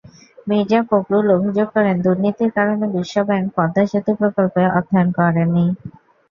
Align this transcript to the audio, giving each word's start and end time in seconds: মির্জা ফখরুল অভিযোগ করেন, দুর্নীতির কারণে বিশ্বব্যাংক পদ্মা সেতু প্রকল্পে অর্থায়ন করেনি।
মির্জা 0.47 0.79
ফখরুল 0.89 1.27
অভিযোগ 1.37 1.67
করেন, 1.75 1.95
দুর্নীতির 2.05 2.51
কারণে 2.57 2.85
বিশ্বব্যাংক 2.95 3.45
পদ্মা 3.55 3.83
সেতু 3.91 4.11
প্রকল্পে 4.19 4.61
অর্থায়ন 4.77 5.09
করেনি। 5.17 5.65